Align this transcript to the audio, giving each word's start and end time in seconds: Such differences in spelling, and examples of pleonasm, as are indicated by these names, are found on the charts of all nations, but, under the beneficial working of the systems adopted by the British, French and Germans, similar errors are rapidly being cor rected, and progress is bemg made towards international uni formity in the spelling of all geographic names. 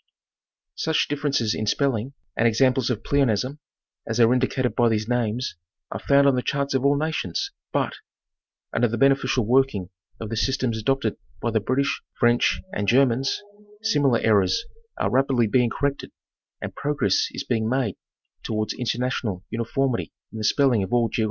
Such 0.77 1.07
differences 1.07 1.53
in 1.53 1.67
spelling, 1.67 2.13
and 2.35 2.47
examples 2.47 2.89
of 2.89 3.03
pleonasm, 3.03 3.59
as 4.07 4.19
are 4.19 4.33
indicated 4.33 4.73
by 4.75 4.89
these 4.89 5.07
names, 5.07 5.55
are 5.91 5.99
found 5.99 6.27
on 6.27 6.33
the 6.33 6.41
charts 6.41 6.73
of 6.73 6.83
all 6.83 6.97
nations, 6.97 7.51
but, 7.71 7.93
under 8.73 8.87
the 8.87 8.97
beneficial 8.97 9.45
working 9.45 9.91
of 10.19 10.29
the 10.31 10.35
systems 10.35 10.79
adopted 10.79 11.17
by 11.39 11.51
the 11.51 11.59
British, 11.59 12.01
French 12.19 12.61
and 12.73 12.87
Germans, 12.87 13.43
similar 13.83 14.17
errors 14.21 14.65
are 14.97 15.11
rapidly 15.11 15.45
being 15.45 15.69
cor 15.69 15.91
rected, 15.91 16.09
and 16.63 16.73
progress 16.73 17.27
is 17.29 17.45
bemg 17.47 17.69
made 17.69 17.95
towards 18.41 18.73
international 18.73 19.43
uni 19.51 19.65
formity 19.65 20.09
in 20.31 20.39
the 20.39 20.43
spelling 20.43 20.81
of 20.81 20.91
all 20.91 21.09
geographic 21.09 21.19
names. 21.19 21.19